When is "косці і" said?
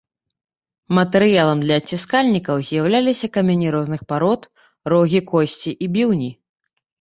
5.35-5.93